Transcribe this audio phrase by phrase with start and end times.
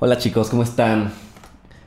[0.00, 1.12] Hola chicos, ¿cómo están?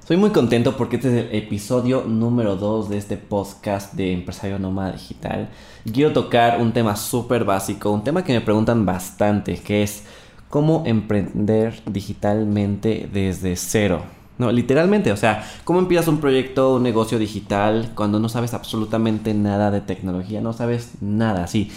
[0.05, 4.59] Soy muy contento porque este es el episodio número 2 de este podcast de Empresario
[4.59, 5.47] Nómada Digital.
[5.93, 10.03] Quiero tocar un tema súper básico, un tema que me preguntan bastante, que es
[10.49, 14.01] cómo emprender digitalmente desde cero.
[14.37, 19.33] No, literalmente, o sea, ¿cómo empiezas un proyecto, un negocio digital cuando no sabes absolutamente
[19.33, 20.41] nada de tecnología?
[20.41, 21.71] No sabes nada, sí,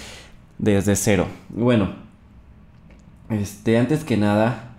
[0.59, 1.29] desde cero.
[1.51, 1.91] Bueno,
[3.30, 4.74] este, antes que nada,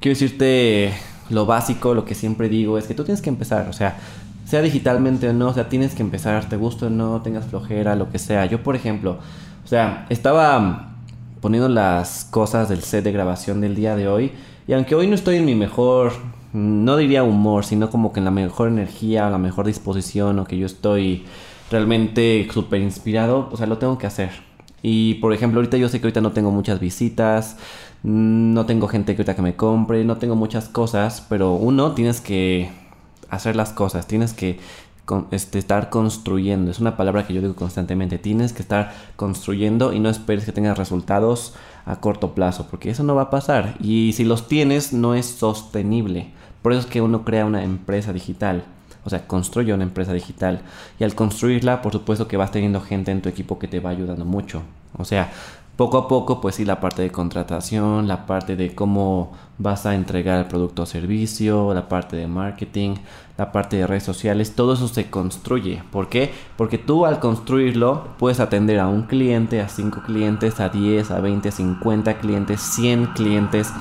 [0.00, 0.92] quiero decirte
[1.28, 3.98] lo básico, lo que siempre digo, es que tú tienes que empezar, o sea,
[4.44, 7.94] sea digitalmente o no, o sea, tienes que empezar, te gusta o no, tengas flojera,
[7.94, 8.46] lo que sea.
[8.46, 9.18] Yo, por ejemplo,
[9.64, 10.94] o sea, estaba
[11.40, 14.32] poniendo las cosas del set de grabación del día de hoy,
[14.66, 16.12] y aunque hoy no estoy en mi mejor,
[16.52, 20.58] no diría humor, sino como que en la mejor energía, la mejor disposición, o que
[20.58, 21.24] yo estoy
[21.70, 24.49] realmente súper inspirado, o sea, lo tengo que hacer.
[24.82, 27.56] Y por ejemplo, ahorita yo sé que ahorita no tengo muchas visitas,
[28.02, 32.20] no tengo gente que ahorita que me compre, no tengo muchas cosas, pero uno tienes
[32.20, 32.70] que
[33.28, 34.58] hacer las cosas, tienes que
[35.30, 36.70] este, estar construyendo.
[36.70, 38.18] Es una palabra que yo digo constantemente.
[38.18, 43.02] Tienes que estar construyendo y no esperes que tengas resultados a corto plazo, porque eso
[43.02, 43.76] no va a pasar.
[43.80, 46.30] Y si los tienes, no es sostenible.
[46.62, 48.64] Por eso es que uno crea una empresa digital.
[49.04, 50.60] O sea, construye una empresa digital.
[50.98, 53.90] Y al construirla, por supuesto que vas teniendo gente en tu equipo que te va
[53.90, 54.62] ayudando mucho.
[54.96, 55.30] O sea,
[55.80, 59.94] poco a poco, pues sí, la parte de contratación, la parte de cómo vas a
[59.94, 62.96] entregar el producto o servicio, la parte de marketing,
[63.38, 65.82] la parte de redes sociales, todo eso se construye.
[65.90, 66.32] ¿Por qué?
[66.58, 71.20] Porque tú al construirlo puedes atender a un cliente, a cinco clientes, a 10, a
[71.20, 73.72] 20, a 50 clientes, 100 clientes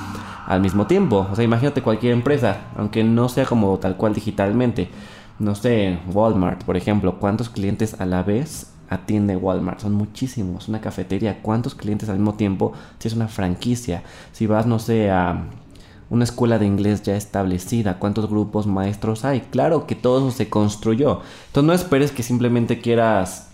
[0.49, 1.27] al mismo tiempo.
[1.31, 4.89] O sea, imagínate cualquier empresa, aunque no sea como tal cual digitalmente.
[5.39, 9.79] No sé, Walmart, por ejemplo, ¿cuántos clientes a la vez atiende Walmart.
[9.79, 10.67] Son muchísimos.
[10.67, 12.73] Una cafetería, ¿cuántos clientes al mismo tiempo?
[12.97, 14.03] Si es una franquicia.
[14.31, 15.45] Si vas, no sé, a
[16.09, 19.41] una escuela de inglés ya establecida, ¿cuántos grupos maestros hay?
[19.41, 21.21] Claro que todo eso se construyó.
[21.47, 23.48] Entonces no esperes que simplemente quieras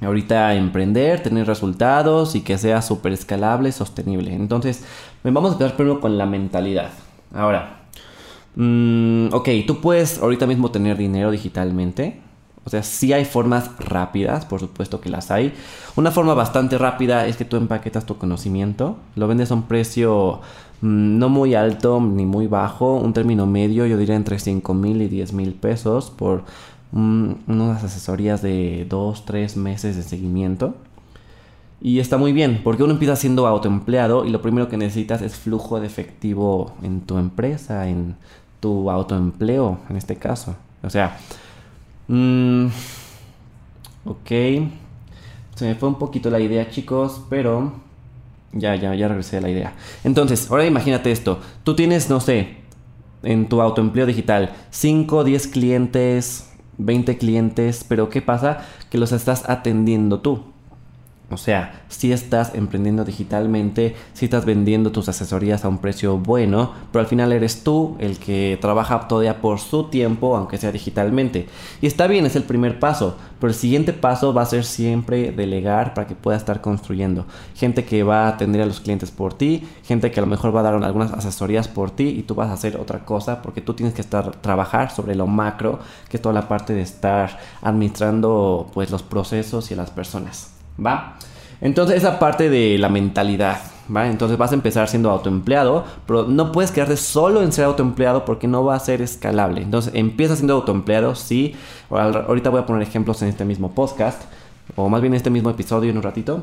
[0.00, 4.34] ahorita emprender, tener resultados y que sea súper escalable, sostenible.
[4.34, 4.84] Entonces,
[5.22, 6.90] vamos a empezar primero con la mentalidad.
[7.32, 7.86] Ahora,
[8.56, 12.20] mm, ok, tú puedes ahorita mismo tener dinero digitalmente.
[12.66, 15.52] O sea, sí hay formas rápidas, por supuesto que las hay.
[15.96, 20.40] Una forma bastante rápida es que tú empaquetas tu conocimiento, lo vendes a un precio
[20.80, 25.02] mm, no muy alto ni muy bajo, un término medio, yo diría entre 5 mil
[25.02, 26.44] y 10 mil pesos por
[26.94, 30.74] unas asesorías de 2, 3 meses de seguimiento.
[31.80, 35.34] Y está muy bien, porque uno empieza siendo autoempleado y lo primero que necesitas es
[35.34, 38.16] flujo de efectivo en tu empresa, en
[38.60, 40.56] tu autoempleo, en este caso.
[40.82, 41.18] O sea,
[42.08, 42.66] Mm,
[44.04, 44.30] ok.
[45.54, 47.72] Se me fue un poquito la idea, chicos, pero
[48.52, 49.74] ya, ya, ya regresé a la idea.
[50.02, 51.40] Entonces, ahora imagínate esto.
[51.62, 52.56] Tú tienes, no sé,
[53.22, 58.66] en tu autoempleo digital, 5, 10 clientes, 20 clientes, pero ¿qué pasa?
[58.90, 60.53] Que los estás atendiendo tú.
[61.34, 66.72] O sea, si estás emprendiendo digitalmente, si estás vendiendo tus asesorías a un precio bueno,
[66.92, 71.48] pero al final eres tú el que trabaja todavía por su tiempo, aunque sea digitalmente.
[71.80, 75.32] Y está bien, es el primer paso, pero el siguiente paso va a ser siempre
[75.32, 77.26] delegar para que puedas estar construyendo.
[77.54, 80.54] Gente que va a atender a los clientes por ti, gente que a lo mejor
[80.54, 83.60] va a dar algunas asesorías por ti y tú vas a hacer otra cosa porque
[83.60, 87.38] tú tienes que estar trabajar sobre lo macro, que es toda la parte de estar
[87.60, 90.53] administrando pues los procesos y las personas.
[90.78, 91.16] ¿Va?
[91.60, 93.60] Entonces esa parte de la mentalidad,
[93.94, 94.08] ¿va?
[94.08, 98.48] Entonces vas a empezar siendo autoempleado, pero no puedes quedarte solo en ser autoempleado porque
[98.48, 99.62] no va a ser escalable.
[99.62, 101.54] Entonces empieza siendo autoempleado, sí.
[101.90, 104.22] Ahorita voy a poner ejemplos en este mismo podcast,
[104.76, 106.42] o más bien en este mismo episodio en un ratito.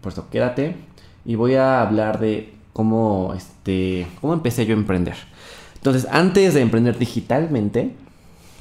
[0.00, 0.76] Por eso quédate
[1.24, 5.16] y voy a hablar de cómo, este, cómo empecé yo a emprender.
[5.74, 7.94] Entonces antes de emprender digitalmente,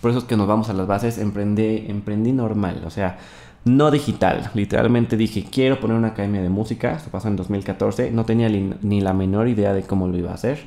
[0.02, 3.18] por eso es que nos vamos a las bases, emprendí, emprendí normal, o sea
[3.68, 4.52] no digital.
[4.54, 6.94] Literalmente dije, quiero poner una academia de música.
[6.94, 8.12] Esto pasó en 2014.
[8.12, 10.60] No tenía ni la menor idea de cómo lo iba a hacer.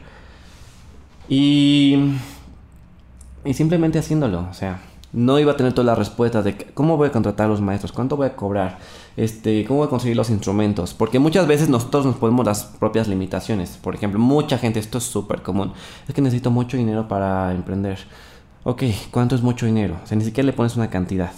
[1.29, 1.97] Y,
[3.45, 4.47] y simplemente haciéndolo.
[4.51, 4.81] O sea,
[5.13, 7.93] no iba a tener todas las respuestas de cómo voy a contratar a los maestros,
[7.93, 8.79] cuánto voy a cobrar,
[9.17, 10.95] este, cómo voy a conseguir los instrumentos.
[10.95, 13.79] Porque muchas veces nosotros nos ponemos las propias limitaciones.
[13.83, 15.73] Por ejemplo, mucha gente, esto es súper común.
[16.09, 17.99] Es que necesito mucho dinero para emprender.
[18.65, 19.97] Ok, ¿cuánto es mucho dinero?
[20.03, 21.33] O sea, ni siquiera le pones una cantidad.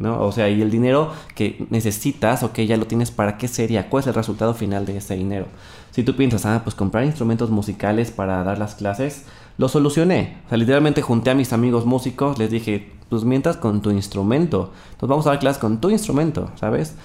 [0.00, 0.20] ¿No?
[0.24, 3.88] O sea, y el dinero que necesitas, ok, ya lo tienes, ¿para qué sería?
[3.88, 5.46] ¿Cuál es el resultado final de ese dinero?
[5.92, 9.26] Si tú piensas, ah, pues comprar instrumentos musicales para dar las clases,
[9.58, 10.38] lo solucioné.
[10.46, 14.72] O sea, literalmente junté a mis amigos músicos, les dije, pues mientras con tu instrumento.
[14.92, 16.96] Entonces vamos a dar clases con tu instrumento, ¿sabes?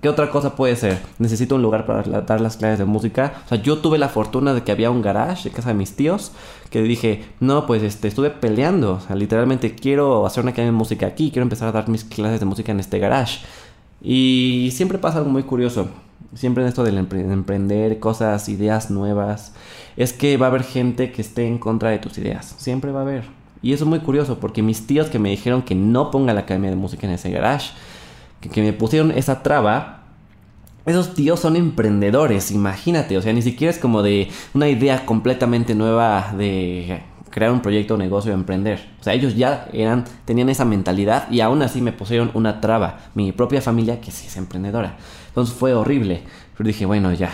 [0.00, 0.98] ¿Qué otra cosa puede ser?
[1.18, 3.42] Necesito un lugar para dar las clases de música.
[3.44, 5.94] O sea, yo tuve la fortuna de que había un garage en casa de mis
[5.94, 6.32] tíos
[6.70, 8.94] que dije, no, pues este, estuve peleando.
[8.94, 12.04] O sea, literalmente quiero hacer una academia de música aquí, quiero empezar a dar mis
[12.04, 13.40] clases de música en este garage.
[14.00, 15.88] Y siempre pasa algo muy curioso.
[16.34, 19.52] Siempre en esto del emprender cosas, ideas nuevas,
[19.96, 22.54] es que va a haber gente que esté en contra de tus ideas.
[22.56, 23.24] Siempre va a haber.
[23.62, 26.40] Y eso es muy curioso porque mis tíos que me dijeron que no ponga la
[26.40, 27.72] academia de música en ese garage,
[28.40, 30.04] que, me pusieron esa traba,
[30.84, 35.74] esos tíos son emprendedores, imagínate, o sea, ni siquiera es como de una idea completamente
[35.74, 37.02] nueva de
[37.36, 38.80] crear un proyecto o negocio, emprender.
[38.98, 43.00] O sea, ellos ya eran, tenían esa mentalidad y aún así me pusieron una traba.
[43.14, 44.96] Mi propia familia, que sí es emprendedora.
[45.28, 46.22] Entonces fue horrible.
[46.56, 47.30] Pero dije, bueno, ya,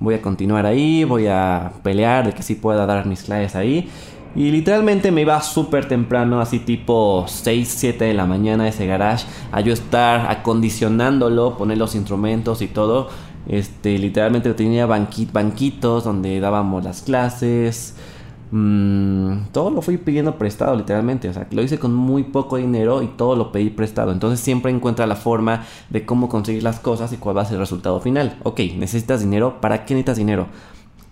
[0.00, 3.88] voy a continuar ahí, voy a pelear de que sí pueda dar mis clases ahí.
[4.34, 9.26] Y literalmente me iba súper temprano, así tipo 6, 7 de la mañana ese garage,
[9.50, 13.08] a yo estar acondicionándolo, poner los instrumentos y todo.
[13.46, 17.96] Este, literalmente tenía banquitos donde dábamos las clases.
[18.52, 21.28] Mm, todo lo fui pidiendo prestado, literalmente.
[21.28, 24.12] O sea, lo hice con muy poco dinero y todo lo pedí prestado.
[24.12, 27.54] Entonces siempre encuentra la forma de cómo conseguir las cosas y cuál va a ser
[27.54, 28.38] el resultado final.
[28.44, 29.60] Ok, necesitas dinero.
[29.60, 30.46] ¿Para qué necesitas dinero?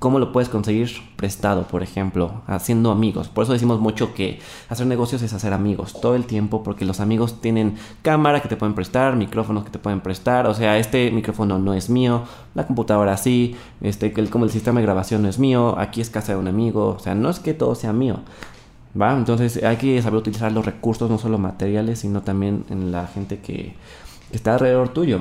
[0.00, 2.40] ¿Cómo lo puedes conseguir prestado, por ejemplo?
[2.46, 3.28] Haciendo amigos.
[3.28, 4.38] Por eso decimos mucho que
[4.70, 8.56] hacer negocios es hacer amigos todo el tiempo, porque los amigos tienen cámara que te
[8.56, 10.46] pueden prestar, micrófonos que te pueden prestar.
[10.46, 12.22] O sea, este micrófono no es mío,
[12.54, 16.32] la computadora sí, este, como el sistema de grabación no es mío, aquí es casa
[16.32, 16.96] de un amigo.
[16.96, 18.20] O sea, no es que todo sea mío.
[18.98, 19.12] ¿Va?
[19.12, 23.40] Entonces hay que saber utilizar los recursos, no solo materiales, sino también en la gente
[23.40, 23.74] que
[24.32, 25.20] está alrededor tuyo.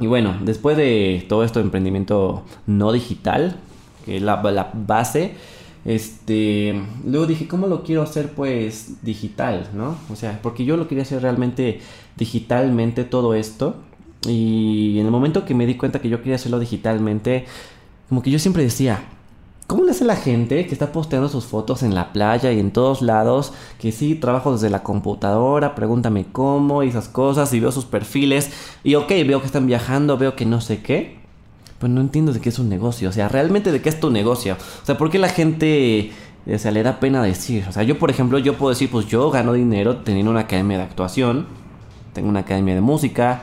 [0.00, 3.56] Y bueno, después de todo esto de emprendimiento no digital,
[4.20, 4.36] la
[4.74, 5.34] base,
[5.84, 9.96] este, luego dije, ¿cómo lo quiero hacer pues digital, no?
[10.10, 11.80] O sea, porque yo lo quería hacer realmente
[12.16, 13.76] digitalmente todo esto.
[14.26, 17.46] Y en el momento que me di cuenta que yo quería hacerlo digitalmente,
[18.08, 19.00] como que yo siempre decía,
[19.68, 22.70] ¿Cómo le hace la gente que está posteando sus fotos en la playa y en
[22.70, 23.52] todos lados?
[23.78, 28.50] Que sí, trabajo desde la computadora, pregúntame cómo y esas cosas y veo sus perfiles
[28.82, 31.17] y ok, veo que están viajando, veo que no sé qué.
[31.78, 34.10] Pues no entiendo de qué es un negocio, o sea, realmente de qué es tu
[34.10, 34.56] negocio.
[34.82, 36.10] O sea, ¿por qué la gente
[36.52, 37.64] o sea, le da pena decir?
[37.68, 40.78] O sea, yo por ejemplo, yo puedo decir, pues yo gano dinero teniendo una academia
[40.78, 41.46] de actuación,
[42.14, 43.42] tengo una academia de música,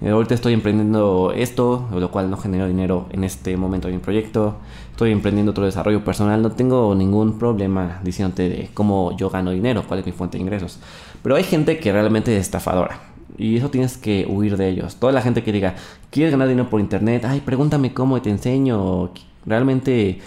[0.00, 4.00] eh, ahorita estoy emprendiendo esto, lo cual no genero dinero en este momento de mi
[4.00, 4.56] proyecto.
[4.90, 6.42] Estoy emprendiendo otro desarrollo personal.
[6.42, 10.42] No tengo ningún problema diciéndote de cómo yo gano dinero, cuál es mi fuente de
[10.42, 10.78] ingresos.
[11.22, 13.13] Pero hay gente que realmente es estafadora.
[13.36, 14.96] Y eso tienes que huir de ellos.
[14.96, 15.74] Toda la gente que diga,
[16.10, 17.24] ¿quieres ganar dinero por internet?
[17.24, 19.10] Ay, pregúntame cómo te enseño.
[19.44, 20.20] Realmente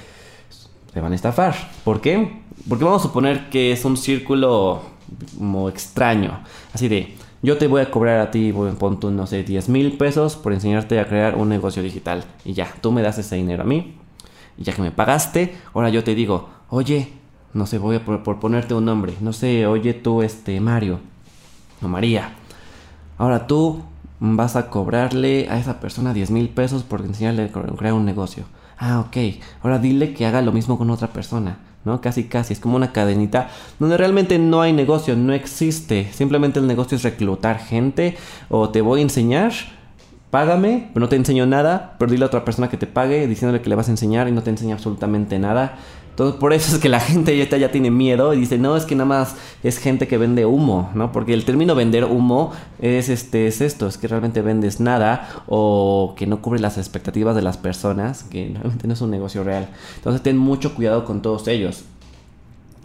[0.93, 1.55] te van a estafar.
[1.83, 2.41] ¿Por qué?
[2.67, 4.81] Porque vamos a suponer que es un círculo
[5.37, 6.39] como extraño.
[6.73, 9.97] Así de, yo te voy a cobrar a ti, pon tú, no sé, 10 mil
[9.97, 12.25] pesos por enseñarte a crear un negocio digital.
[12.43, 13.95] Y ya, tú me das ese dinero a mí.
[14.57, 17.09] Y ya que me pagaste, ahora yo te digo, oye,
[17.53, 19.13] no sé, voy a por, ponerte un nombre.
[19.21, 20.99] No sé, oye tú, este, Mario.
[21.81, 22.33] O María.
[23.17, 23.81] Ahora tú
[24.19, 28.45] vas a cobrarle a esa persona 10 mil pesos por enseñarle a crear un negocio.
[28.77, 29.17] Ah, ok.
[29.63, 31.57] Ahora dile que haga lo mismo con otra persona.
[31.85, 32.01] ¿no?
[32.01, 33.49] Casi, casi, es como una cadenita
[33.79, 36.11] donde realmente no hay negocio, no existe.
[36.11, 38.17] Simplemente el negocio es reclutar gente
[38.49, 39.53] o te voy a enseñar,
[40.29, 43.61] págame, pero no te enseño nada, pero dile a otra persona que te pague diciéndole
[43.61, 45.77] que le vas a enseñar y no te enseña absolutamente nada.
[46.17, 48.85] Entonces, por eso es que la gente ya, ya tiene miedo y dice, no, es
[48.85, 51.11] que nada más es gente que vende humo, ¿no?
[51.11, 56.15] Porque el término vender humo es, este, es esto, es que realmente vendes nada o
[56.17, 59.69] que no cubre las expectativas de las personas, que realmente no es un negocio real.
[59.97, 61.83] Entonces, ten mucho cuidado con todos ellos.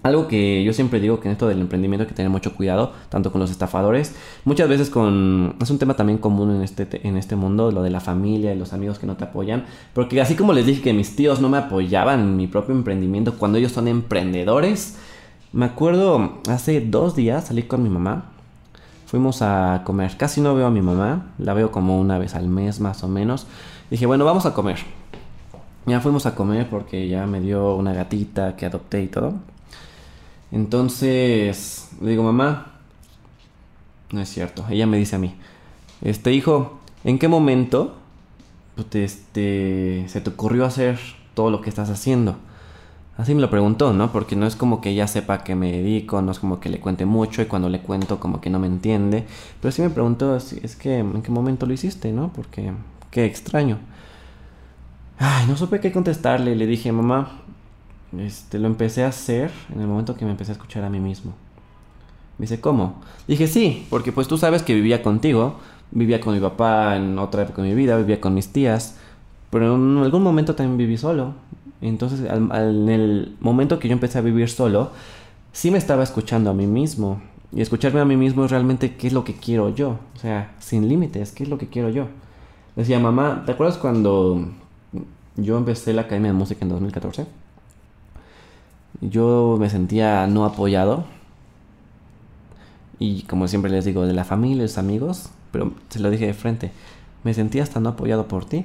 [0.03, 2.93] Algo que yo siempre digo que en esto del emprendimiento hay que tener mucho cuidado,
[3.09, 5.55] tanto con los estafadores, muchas veces con...
[5.61, 8.59] Es un tema también común en este, en este mundo, lo de la familia y
[8.59, 11.49] los amigos que no te apoyan, porque así como les dije que mis tíos no
[11.49, 14.99] me apoyaban en mi propio emprendimiento cuando ellos son emprendedores,
[15.53, 18.25] me acuerdo hace dos días salí con mi mamá,
[19.07, 22.49] fuimos a comer, casi no veo a mi mamá, la veo como una vez al
[22.49, 23.47] mes más o menos,
[23.89, 24.79] dije bueno vamos a comer.
[25.85, 29.35] Ya fuimos a comer porque ya me dio una gatita que adopté y todo.
[30.53, 32.73] Entonces, le digo, mamá,
[34.13, 34.65] no es cierto.
[34.71, 35.35] Ella me dice a mí,
[36.03, 37.97] este hijo, ¿en qué momento
[38.77, 40.99] pues, este, se te ocurrió hacer
[41.35, 42.37] todo lo que estás haciendo?
[43.17, 44.11] Así me lo preguntó, ¿no?
[44.13, 46.81] Porque no es como que ella sepa que me dedico, no es como que le
[46.81, 49.27] cuente mucho y cuando le cuento como que no me entiende.
[49.61, 52.33] Pero sí me preguntó, es que en qué momento lo hiciste, ¿no?
[52.33, 52.73] Porque
[53.11, 53.79] qué extraño.
[55.19, 56.57] Ay, no supe qué contestarle.
[56.57, 57.43] Le dije, mamá,
[58.19, 61.01] este, lo empecé a hacer en el momento que me empecé a escuchar a mí
[61.01, 61.33] mismo.
[62.39, 63.01] Me dice, ¿cómo?
[63.29, 65.57] Dije, sí, porque pues tú sabes que vivía contigo,
[65.91, 68.97] vivía con mi papá en otra época de mi vida, vivía con mis tías,
[69.51, 71.35] pero en algún momento también viví solo.
[71.81, 74.93] Entonces, en el momento que yo empecé a vivir solo,
[75.53, 77.21] sí me estaba escuchando a mí mismo.
[77.55, 79.99] Y escucharme a mí mismo es realmente qué es lo que quiero yo.
[80.15, 82.07] O sea, sin límites, qué es lo que quiero yo.
[82.77, 84.49] Decía, mamá, ¿te acuerdas cuando
[85.37, 87.27] yo empecé la Academia de Música en 2014?
[89.03, 91.05] Yo me sentía no apoyado.
[92.99, 96.35] Y como siempre les digo, de la familia, los amigos, pero se lo dije de
[96.35, 96.71] frente,
[97.25, 98.65] me sentía hasta no apoyado por ti.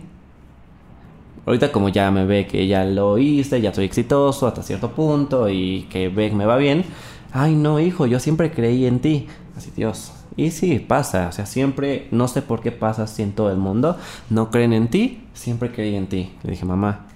[1.45, 5.49] Ahorita como ya me ve que ya lo hice, ya soy exitoso hasta cierto punto
[5.49, 6.85] y que ve que me va bien,
[7.31, 9.27] ay no hijo, yo siempre creí en ti.
[9.55, 10.11] Así Dios.
[10.35, 13.57] Y sí, pasa, o sea, siempre, no sé por qué pasa así en todo el
[13.57, 13.97] mundo,
[14.29, 16.31] no creen en ti, siempre creí en ti.
[16.43, 17.07] Le dije, mamá,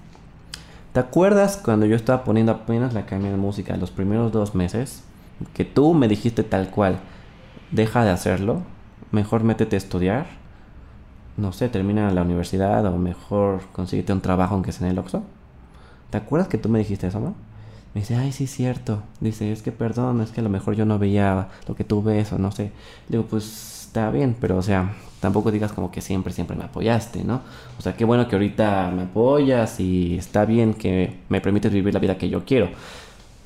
[0.94, 5.04] ¿te acuerdas cuando yo estaba poniendo apenas la academia de música los primeros dos meses?
[5.54, 7.00] Que tú me dijiste tal cual,
[7.72, 8.62] deja de hacerlo,
[9.12, 10.42] mejor métete a estudiar
[11.38, 15.24] no sé, termina la universidad o mejor consíguete un trabajo aunque sea en el Oxxo.
[16.10, 17.36] ¿Te acuerdas que tú me dijiste eso, no?
[17.94, 19.04] Me dice, ay, sí, cierto.
[19.20, 22.04] Dice, es que perdón, es que a lo mejor yo no veía lo que tú
[22.04, 22.72] ves o no sé.
[23.10, 27.24] Digo, pues está bien, pero o sea, tampoco digas como que siempre, siempre me apoyaste,
[27.24, 27.42] ¿no?
[27.80, 31.94] O sea, qué bueno que ahorita me apoyas y está bien que me permites vivir
[31.94, 32.70] la vida que yo quiero.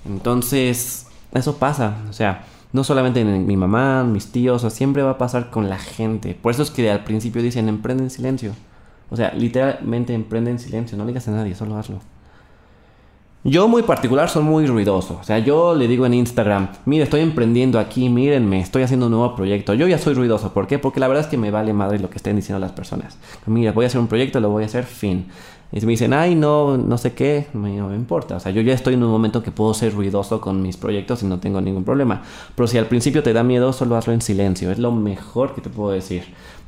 [0.05, 5.12] Entonces, eso pasa, o sea, no solamente en mi mamá, mis tíos, o siempre va
[5.12, 6.34] a pasar con la gente.
[6.34, 8.53] Por eso es que al principio dicen emprende en silencio.
[9.10, 12.00] O sea, literalmente emprende en silencio, no le digas a nadie, solo hazlo.
[13.48, 15.20] Yo muy particular soy muy ruidoso.
[15.22, 19.12] O sea, yo le digo en Instagram, mire, estoy emprendiendo aquí, mírenme, estoy haciendo un
[19.12, 19.75] nuevo proyecto.
[19.75, 20.52] Yo ya soy ruidoso.
[20.52, 20.80] ¿Por qué?
[20.80, 23.20] Porque la verdad es que me vale madre lo que estén diciendo las personas.
[23.46, 25.28] Mira, voy a hacer un proyecto, lo voy a hacer, fin.
[25.72, 28.38] Y si me dicen, ay, no, no sé qué, no me importa.
[28.38, 31.22] O sea, yo ya estoy en un momento que puedo ser ruidoso con mis proyectos
[31.22, 32.24] y no tengo ningún problema.
[32.56, 34.72] Pero si al principio te da miedo, solo hazlo en silencio.
[34.72, 36.24] Es lo mejor que te puedo decir.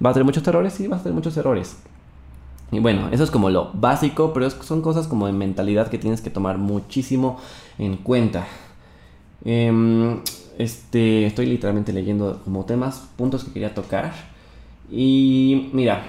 [0.06, 0.74] ¿Va a tener muchos errores?
[0.74, 1.76] Sí, va a tener muchos errores.
[2.72, 6.22] Y bueno, eso es como lo básico, pero son cosas como de mentalidad que tienes
[6.22, 7.40] que tomar muchísimo
[7.78, 8.46] en cuenta.
[9.46, 10.20] Em,
[10.58, 14.12] este, estoy literalmente leyendo como temas, puntos que quería tocar.
[14.92, 16.04] Y mira,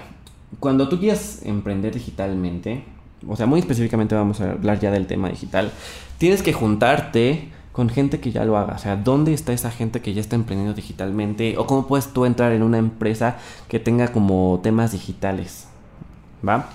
[0.59, 2.83] cuando tú quieres emprender digitalmente,
[3.27, 5.71] o sea, muy específicamente vamos a hablar ya del tema digital,
[6.17, 8.73] tienes que juntarte con gente que ya lo haga.
[8.75, 11.57] O sea, ¿dónde está esa gente que ya está emprendiendo digitalmente?
[11.57, 13.37] ¿O cómo puedes tú entrar en una empresa
[13.69, 15.68] que tenga como temas digitales?
[16.47, 16.69] ¿Va?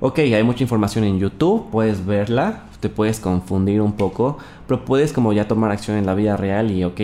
[0.00, 5.12] Ok, hay mucha información en YouTube, puedes verla, te puedes confundir un poco, pero puedes
[5.12, 7.00] como ya tomar acción en la vida real y ok,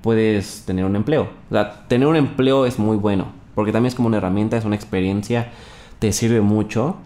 [0.00, 1.28] puedes tener un empleo.
[1.50, 4.64] O sea, tener un empleo es muy bueno porque también es como una herramienta, es
[4.64, 5.50] una experiencia,
[5.98, 6.96] te sirve mucho.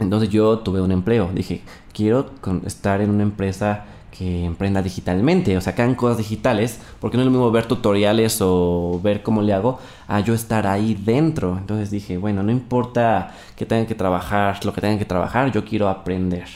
[0.00, 2.30] Entonces yo tuve un empleo, dije, quiero
[2.66, 3.84] estar en una empresa
[4.16, 7.66] que emprenda digitalmente, o sea, que hagan cosas digitales, porque no es lo mismo ver
[7.66, 11.58] tutoriales o ver cómo le hago a yo estar ahí dentro.
[11.58, 15.64] Entonces dije, bueno, no importa que tengan que trabajar, lo que tengan que trabajar, yo
[15.64, 16.46] quiero aprender.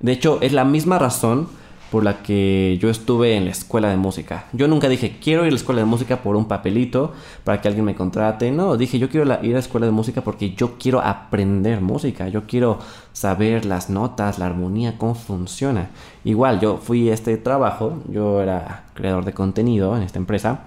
[0.00, 1.48] De hecho, es la misma razón
[1.90, 4.46] por la que yo estuve en la escuela de música.
[4.52, 7.12] Yo nunca dije, quiero ir a la escuela de música por un papelito
[7.44, 8.50] para que alguien me contrate.
[8.50, 12.28] No, dije, yo quiero ir a la escuela de música porque yo quiero aprender música.
[12.28, 12.80] Yo quiero
[13.12, 15.90] saber las notas, la armonía, cómo funciona.
[16.24, 20.64] Igual, yo fui a este trabajo, yo era creador de contenido en esta empresa.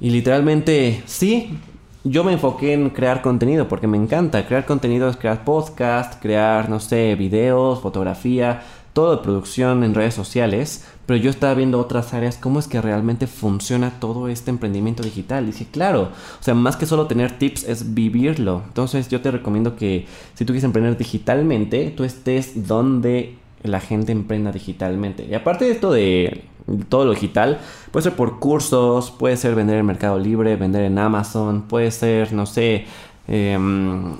[0.00, 1.58] Y literalmente, sí,
[2.02, 4.46] yo me enfoqué en crear contenido porque me encanta.
[4.46, 8.62] Crear contenido es crear podcast, crear, no sé, videos, fotografía
[8.94, 12.80] todo de producción en redes sociales, pero yo estaba viendo otras áreas, cómo es que
[12.80, 15.44] realmente funciona todo este emprendimiento digital.
[15.44, 18.62] Y dije, claro, o sea, más que solo tener tips es vivirlo.
[18.66, 24.12] Entonces yo te recomiendo que si tú quieres emprender digitalmente, tú estés donde la gente
[24.12, 25.26] emprenda digitalmente.
[25.28, 26.44] Y aparte de esto de
[26.88, 27.58] todo lo digital,
[27.90, 32.32] puede ser por cursos, puede ser vender en Mercado Libre, vender en Amazon, puede ser,
[32.32, 32.86] no sé,
[33.26, 34.14] em,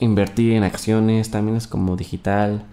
[0.00, 2.64] invertir en acciones, también es como digital.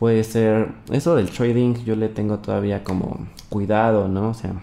[0.00, 4.30] Puede ser, eso del trading yo le tengo todavía como cuidado, ¿no?
[4.30, 4.54] O sea,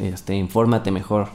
[0.00, 1.28] este, infórmate mejor.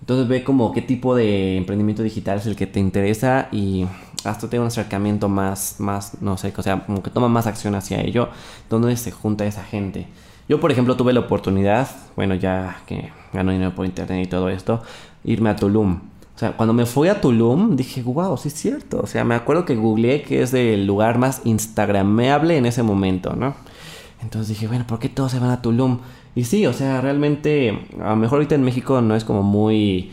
[0.00, 3.86] Entonces ve como qué tipo de emprendimiento digital es el que te interesa y
[4.24, 7.74] hasta tener un acercamiento más, más, no sé, o sea, como que toma más acción
[7.74, 8.30] hacia ello,
[8.70, 10.06] donde se junta esa gente.
[10.48, 14.48] Yo, por ejemplo, tuve la oportunidad, bueno, ya que gano dinero por internet y todo
[14.48, 14.82] esto,
[15.24, 16.00] irme a Tulum.
[16.40, 19.02] O sea, cuando me fui a Tulum, dije, wow, sí es cierto.
[19.02, 23.36] O sea, me acuerdo que googleé que es el lugar más instagrameable en ese momento,
[23.36, 23.54] ¿no?
[24.22, 25.98] Entonces dije, bueno, ¿por qué todos se van a Tulum?
[26.34, 30.12] Y sí, o sea, realmente, a lo mejor ahorita en México no es como muy...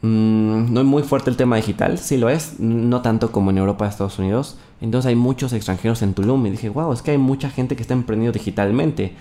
[0.00, 3.58] Mm, no es muy fuerte el tema digital, sí lo es, no tanto como en
[3.58, 4.56] Europa, Estados Unidos.
[4.80, 7.82] Entonces hay muchos extranjeros en Tulum y dije, wow, es que hay mucha gente que
[7.82, 9.12] está emprendiendo digitalmente.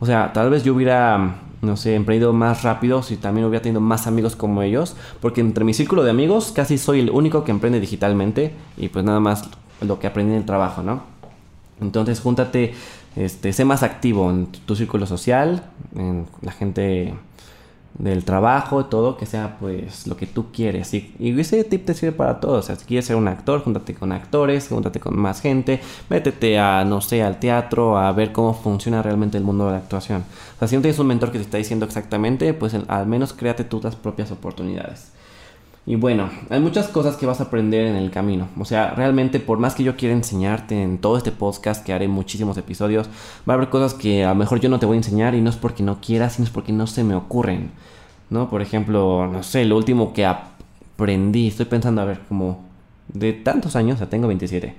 [0.00, 3.80] O sea, tal vez yo hubiera no sé, emprendido más rápido si también hubiera tenido
[3.80, 4.96] más amigos como ellos.
[5.20, 9.04] Porque entre mi círculo de amigos casi soy el único que emprende digitalmente y pues
[9.04, 9.48] nada más
[9.80, 11.02] lo que aprendí en el trabajo, ¿no?
[11.80, 12.74] Entonces júntate,
[13.16, 17.14] este, sé más activo en tu círculo social, en la gente
[17.98, 20.92] del trabajo, todo, que sea pues lo que tú quieres.
[20.94, 22.64] Y, ese tip te sirve para todos.
[22.64, 26.58] O sea, si quieres ser un actor, júntate con actores, júntate con más gente, métete
[26.58, 30.24] a, no sé, al teatro, a ver cómo funciona realmente el mundo de la actuación.
[30.56, 33.32] O sea, si no tienes un mentor que te está diciendo exactamente, pues al menos
[33.32, 35.12] créate tú propias oportunidades.
[35.86, 38.48] Y bueno, hay muchas cosas que vas a aprender en el camino.
[38.58, 42.08] O sea, realmente por más que yo quiera enseñarte en todo este podcast, que haré
[42.08, 43.08] muchísimos episodios,
[43.48, 45.40] va a haber cosas que a lo mejor yo no te voy a enseñar y
[45.40, 47.70] no es porque no quiera, sino es porque no se me ocurren.
[48.30, 48.50] ¿No?
[48.50, 52.64] Por ejemplo, no sé, lo último que aprendí, estoy pensando, a ver, como
[53.06, 54.74] de tantos años, o tengo 27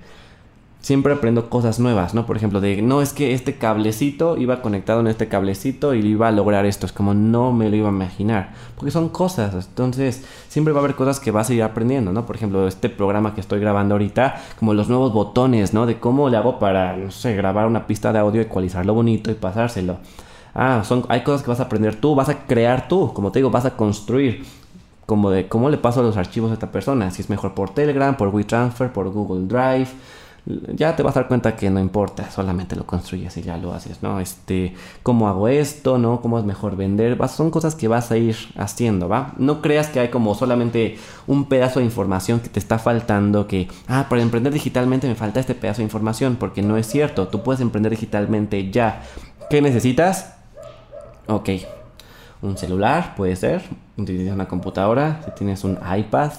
[0.82, 2.26] siempre aprendo cosas nuevas, ¿no?
[2.26, 6.28] Por ejemplo, de, no, es que este cablecito iba conectado en este cablecito y iba
[6.28, 6.86] a lograr esto.
[6.86, 8.54] Es como no me lo iba a imaginar.
[8.76, 9.68] Porque son cosas.
[9.68, 12.26] Entonces, siempre va a haber cosas que vas a ir aprendiendo, ¿no?
[12.26, 15.86] Por ejemplo, este programa que estoy grabando ahorita, como los nuevos botones, ¿no?
[15.86, 19.36] De cómo le hago para, no sé, grabar una pista de audio, ecualizarlo bonito y
[19.36, 19.98] pasárselo.
[20.54, 23.40] Ah, son, hay cosas que vas a aprender tú, vas a crear tú, como te
[23.40, 24.44] digo, vas a construir
[25.06, 28.18] como de cómo le paso los archivos a esta persona, si es mejor por Telegram,
[28.18, 29.88] por WeTransfer, por Google Drive,
[30.74, 33.74] ya te vas a dar cuenta que no importa, solamente lo construyes y ya lo
[33.74, 34.20] haces, ¿no?
[34.20, 34.74] Este,
[35.04, 36.22] cómo hago esto, ¿no?
[36.22, 39.34] Cómo es mejor vender, son cosas que vas a ir haciendo, ¿va?
[39.38, 43.68] No creas que hay como solamente un pedazo de información que te está faltando, que,
[43.88, 47.44] ah, para emprender digitalmente me falta este pedazo de información, porque no es cierto, tú
[47.44, 49.04] puedes emprender digitalmente ya.
[49.50, 50.36] ¿Qué necesitas?
[51.28, 51.50] Ok,
[52.42, 53.64] un celular puede ser,
[53.98, 56.32] una computadora, si tienes un iPad,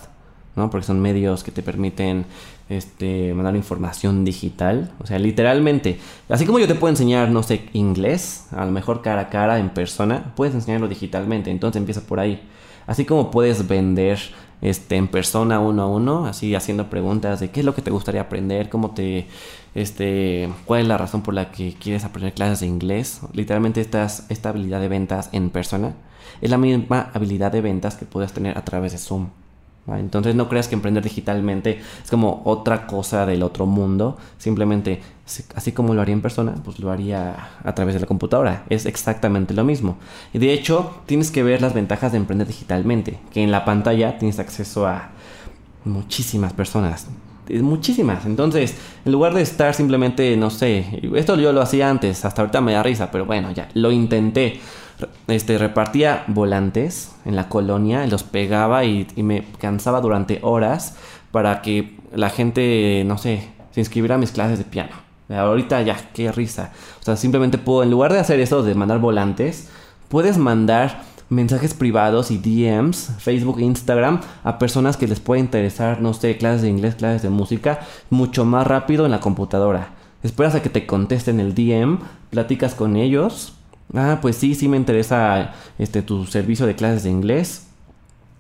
[0.56, 0.70] ¿no?
[0.70, 2.26] Porque son medios que te permiten
[2.68, 4.92] este, mandar información digital.
[5.00, 5.98] O sea, literalmente,
[6.28, 9.58] así como yo te puedo enseñar, no sé, inglés, a lo mejor cara a cara,
[9.58, 11.50] en persona, puedes enseñarlo digitalmente.
[11.50, 12.42] Entonces empieza por ahí.
[12.87, 14.18] Así como puedes vender
[14.60, 17.90] este, en persona uno a uno, así haciendo preguntas de qué es lo que te
[17.90, 19.26] gustaría aprender, cómo te,
[19.75, 23.20] este, cuál es la razón por la que quieres aprender clases de inglés.
[23.32, 25.94] Literalmente estas, esta habilidad de ventas en persona
[26.40, 29.28] es la misma habilidad de ventas que puedes tener a través de Zoom.
[29.96, 34.18] Entonces no creas que emprender digitalmente es como otra cosa del otro mundo.
[34.38, 35.00] Simplemente,
[35.54, 38.64] así como lo haría en persona, pues lo haría a través de la computadora.
[38.68, 39.96] Es exactamente lo mismo.
[40.32, 43.18] Y de hecho, tienes que ver las ventajas de emprender digitalmente.
[43.32, 45.10] Que en la pantalla tienes acceso a
[45.84, 47.06] muchísimas personas.
[47.48, 48.26] Muchísimas.
[48.26, 48.74] Entonces,
[49.04, 52.72] en lugar de estar simplemente, no sé, esto yo lo hacía antes, hasta ahorita me
[52.72, 54.60] da risa, pero bueno, ya, lo intenté
[55.28, 60.97] este, repartía volantes en la colonia, los pegaba y, me cansaba durante horas
[61.30, 64.93] para que la gente, no sé, se inscribiera a mis clases de piano.
[65.28, 66.73] Ahorita ya, qué risa.
[67.00, 69.69] O sea, simplemente puedo, en lugar de hacer eso, de mandar volantes,
[70.08, 76.15] puedes mandar mensajes privados y DMs, Facebook Instagram, a personas que les pueda interesar, no
[76.15, 79.91] sé, clases de inglés, clases de música, mucho más rápido en la computadora.
[80.23, 81.99] Esperas a que te contesten el DM,
[82.30, 83.57] platicas con ellos,
[83.94, 87.66] Ah, pues sí, sí me interesa este tu servicio de clases de inglés.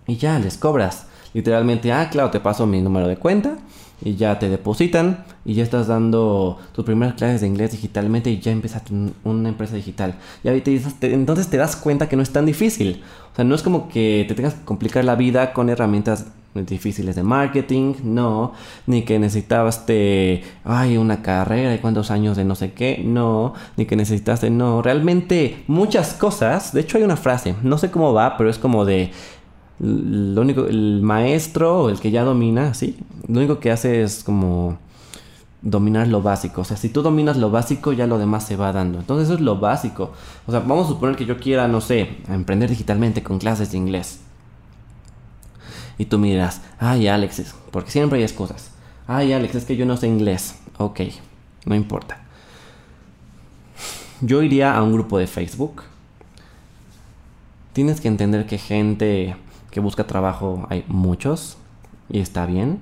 [0.06, 1.06] Y ya les cobras.
[1.34, 3.58] Literalmente, ah, claro, te paso mi número de cuenta
[4.00, 8.38] y ya te depositan y ya estás dando tus primeras clases de inglés digitalmente y
[8.38, 8.92] ya empezaste
[9.24, 10.14] una empresa digital.
[10.44, 10.62] Y ahí
[11.02, 13.02] entonces te das cuenta que no es tan difícil.
[13.32, 17.14] O sea, no es como que te tengas que complicar la vida con herramientas difíciles
[17.14, 18.52] de marketing, no,
[18.86, 23.86] ni que necesitaste, ay, una carrera y cuántos años de no sé qué, no, ni
[23.86, 28.36] que necesitaste, no, realmente muchas cosas, de hecho hay una frase, no sé cómo va,
[28.36, 29.12] pero es como de,
[29.80, 32.96] lo único, el maestro o el que ya domina, ¿sí?
[33.28, 34.78] Lo único que hace es como
[35.62, 36.62] dominar lo básico.
[36.62, 38.98] O sea, si tú dominas lo básico, ya lo demás se va dando.
[38.98, 40.12] Entonces eso es lo básico.
[40.46, 43.78] O sea, vamos a suponer que yo quiera, no sé, emprender digitalmente con clases de
[43.78, 44.20] inglés.
[45.98, 48.70] Y tú miras, ay Alex, porque siempre hay excusas.
[49.06, 50.54] Ay Alex, es que yo no sé inglés.
[50.78, 51.00] Ok,
[51.66, 52.20] no importa.
[54.20, 55.82] Yo iría a un grupo de Facebook.
[57.72, 59.36] Tienes que entender que gente
[59.70, 61.56] que busca trabajo hay muchos
[62.08, 62.78] y está bien.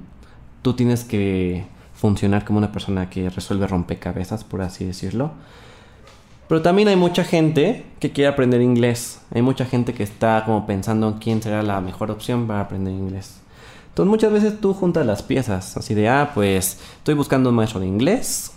[0.63, 5.33] Tú tienes que funcionar como una persona que resuelve rompecabezas, por así decirlo.
[6.49, 9.21] Pero también hay mucha gente que quiere aprender inglés.
[9.35, 12.95] Hay mucha gente que está como pensando en quién será la mejor opción para aprender
[12.95, 13.41] inglés.
[13.89, 17.81] Entonces muchas veces tú juntas las piezas, así de, ah, pues estoy buscando un maestro
[17.81, 18.53] de inglés,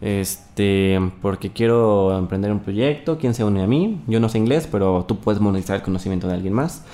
[0.00, 4.00] este, porque quiero emprender un proyecto, ¿quién se une a mí?
[4.06, 6.84] Yo no sé inglés, pero tú puedes monetizar el conocimiento de alguien más.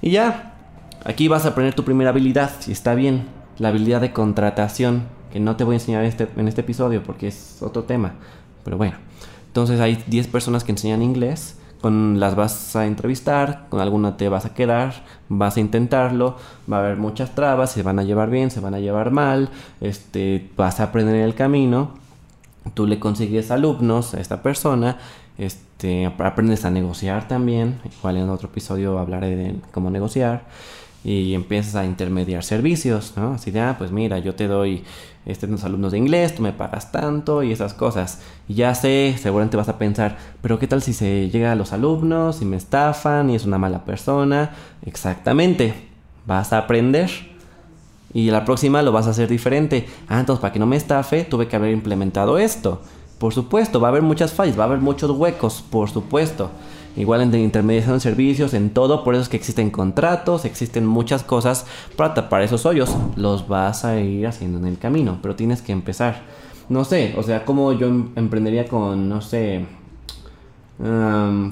[0.00, 0.56] Y ya,
[1.04, 3.26] aquí vas a aprender tu primera habilidad, si está bien,
[3.58, 7.28] la habilidad de contratación, que no te voy a enseñar este, en este episodio porque
[7.28, 8.14] es otro tema,
[8.64, 8.96] pero bueno.
[9.52, 11.58] Entonces hay 10 personas que enseñan inglés.
[11.82, 16.36] con las vas a entrevistar, con alguna te vas a quedar, vas a intentarlo,
[16.72, 19.50] va a haber muchas trabas, se van a llevar bien, se van a llevar mal,
[19.80, 21.90] este, vas a aprender en el camino,
[22.74, 24.98] tú le consigues alumnos a esta persona,
[25.38, 30.44] este, aprendes a negociar también, igual en otro episodio hablaré de cómo negociar
[31.04, 33.32] y empiezas a intermediar servicios, ¿no?
[33.32, 34.84] Así de, ah, pues mira, yo te doy
[35.26, 38.20] este, unos alumnos de inglés, tú me pagas tanto y esas cosas.
[38.48, 41.72] Y ya sé, seguramente vas a pensar, pero ¿qué tal si se llega a los
[41.72, 44.50] alumnos y me estafan y es una mala persona?
[44.84, 45.74] Exactamente,
[46.26, 47.10] vas a aprender.
[48.14, 49.86] Y la próxima lo vas a hacer diferente.
[50.08, 52.82] Ah, entonces para que no me estafe, tuve que haber implementado esto.
[53.18, 56.50] Por supuesto, va a haber muchas fallas, va a haber muchos huecos, por supuesto.
[56.96, 61.22] Igual en intermediación de servicios, en todo, por eso es que existen contratos, existen muchas
[61.22, 62.94] cosas para tapar esos hoyos.
[63.16, 66.22] Los vas a ir haciendo en el camino, pero tienes que empezar.
[66.68, 69.64] No sé, o sea, como yo em, emprendería con, no sé,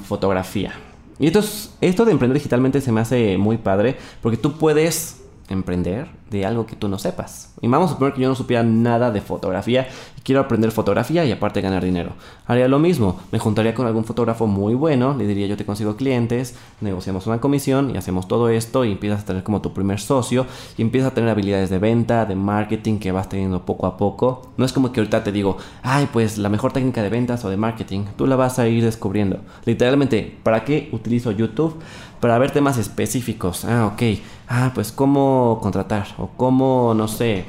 [0.05, 0.73] fotografía.
[1.19, 1.41] Y esto,
[1.81, 6.65] esto de emprender digitalmente se me hace muy padre, porque tú puedes emprender de algo
[6.65, 7.53] que tú no sepas.
[7.61, 11.25] Y vamos a suponer que yo no supiera nada de fotografía y quiero aprender fotografía
[11.25, 12.13] y aparte ganar dinero.
[12.47, 15.97] Haría lo mismo, me juntaría con algún fotógrafo muy bueno, le diría yo te consigo
[15.97, 19.99] clientes, negociamos una comisión y hacemos todo esto y empiezas a tener como tu primer
[19.99, 20.47] socio
[20.79, 24.53] y empiezas a tener habilidades de venta, de marketing que vas teniendo poco a poco.
[24.57, 27.51] No es como que ahorita te digo, ay pues la mejor técnica de ventas o
[27.51, 29.41] de marketing, tú la vas a ir descubriendo.
[29.65, 31.81] Literalmente, ¿para qué utilizo YouTube?
[32.21, 33.65] Para ver temas específicos.
[33.65, 34.03] Ah, ok.
[34.49, 37.45] Ah, pues cómo contratar o cómo, no sé,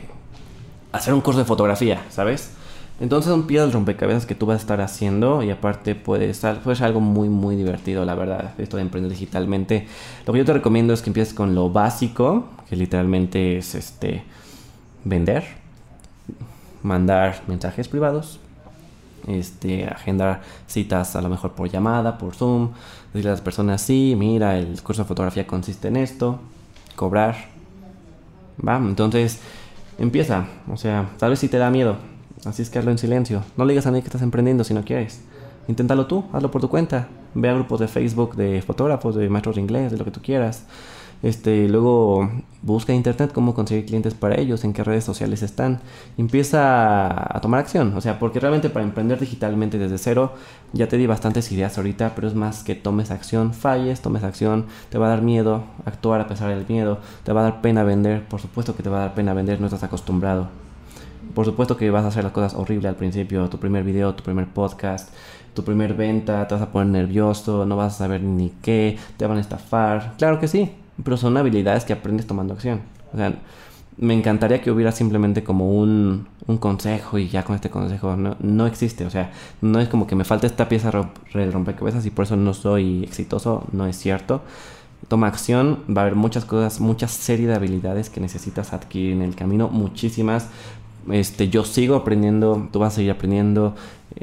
[0.91, 2.51] hacer un curso de fotografía, ¿sabes?
[3.01, 6.75] Entonces son piezas rompecabezas que tú vas a estar haciendo y aparte puede ser, puede
[6.75, 9.87] ser algo muy muy divertido, la verdad, esto de emprender digitalmente.
[10.27, 14.23] Lo que yo te recomiendo es que empieces con lo básico, que literalmente es este
[15.03, 15.43] vender,
[16.83, 18.39] mandar mensajes privados,
[19.27, 22.71] este, agendar citas a lo mejor por llamada, por Zoom,
[23.13, 26.39] decirle a las personas, sí, mira, el curso de fotografía consiste en esto,
[26.95, 27.35] cobrar,
[28.65, 29.39] va, entonces
[29.97, 31.97] empieza, o sea, tal vez si te da miedo,
[32.45, 34.73] así es que hazlo en silencio, no le digas a nadie que estás emprendiendo si
[34.73, 35.21] no quieres,
[35.67, 39.55] inténtalo tú, hazlo por tu cuenta, ve a grupos de Facebook de fotógrafos, de maestros
[39.55, 40.65] de inglés, de lo que tú quieras,
[41.23, 42.29] este, luego
[42.61, 45.79] busca en internet cómo conseguir clientes para ellos, en qué redes sociales están.
[46.17, 47.93] Empieza a tomar acción.
[47.95, 50.33] O sea, porque realmente para emprender digitalmente desde cero,
[50.73, 54.65] ya te di bastantes ideas ahorita, pero es más que tomes acción, falles, tomes acción,
[54.89, 57.83] te va a dar miedo actuar a pesar del miedo, te va a dar pena
[57.83, 60.47] vender, por supuesto que te va a dar pena vender, no estás acostumbrado.
[61.33, 64.23] Por supuesto que vas a hacer las cosas horribles al principio, tu primer video, tu
[64.23, 65.13] primer podcast,
[65.53, 69.25] tu primer venta, te vas a poner nervioso, no vas a saber ni qué, te
[69.25, 70.15] van a estafar.
[70.17, 70.71] Claro que sí,
[71.03, 72.81] pero son habilidades que aprendes tomando acción.
[73.13, 73.33] O sea,
[73.97, 78.35] me encantaría que hubiera simplemente como un, un consejo y ya con este consejo no,
[78.39, 79.05] no, existe.
[79.05, 80.91] O sea, no es como que me falta esta pieza
[81.33, 83.65] de rompecabezas y por eso no soy exitoso.
[83.71, 84.41] No es cierto.
[85.07, 89.23] Toma acción, va a haber muchas cosas, mucha serie de habilidades que necesitas adquirir en
[89.23, 90.47] el camino, muchísimas.
[91.09, 93.75] Este, yo sigo aprendiendo, tú vas a seguir aprendiendo.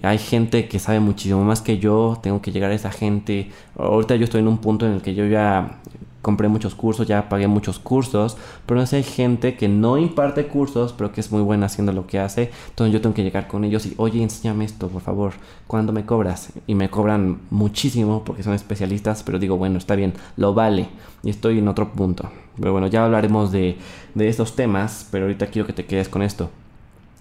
[0.02, 3.50] Hay gente que sabe muchísimo más que yo, tengo que llegar a esa gente.
[3.76, 5.80] Ahorita yo estoy en un punto en el que yo ya
[6.22, 10.46] compré muchos cursos, ya pagué muchos cursos, pero no sé, hay gente que no imparte
[10.46, 13.46] cursos, pero que es muy buena haciendo lo que hace, entonces yo tengo que llegar
[13.48, 15.32] con ellos y, oye, enséñame esto, por favor,
[15.66, 16.52] ¿cuándo me cobras?
[16.66, 20.88] Y me cobran muchísimo porque son especialistas, pero digo, bueno, está bien, lo vale,
[21.22, 22.30] y estoy en otro punto.
[22.58, 23.78] Pero bueno, ya hablaremos de,
[24.14, 26.50] de estos temas, pero ahorita quiero que te quedes con esto.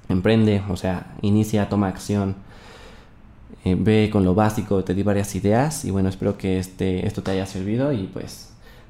[0.10, 2.36] Emprende, o sea, inicia, toma acción.
[3.64, 7.22] Eh, ve con lo básico, te di varias ideas y bueno, espero que este, esto
[7.22, 8.54] te haya servido y pues